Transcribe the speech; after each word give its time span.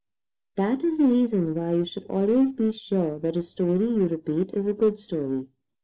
That 0.55 0.83
is 0.83 0.97
the 0.97 1.05
reason 1.05 1.53
why 1.53 1.75
you 1.75 1.85
should 1.85 2.07
always 2.07 2.53
be 2.53 2.71
sure 2.71 3.19
that 3.19 3.37
a 3.37 3.43
story 3.43 3.87
you 3.87 4.07
repeat 4.07 4.51
is 4.55 4.65
a 4.65 4.73
good 4.73 4.99
story. 4.99 5.45